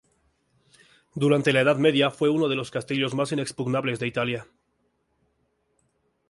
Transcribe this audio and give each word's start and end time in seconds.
Durante 1.13 1.53
la 1.53 1.61
Edad 1.61 1.77
Media 1.77 2.09
fue 2.09 2.29
uno 2.31 2.47
de 2.47 2.55
los 2.55 2.71
castillos 2.71 3.13
más 3.13 3.31
inexpugnables 3.33 3.99
de 3.99 4.07
Italia. 4.07 4.47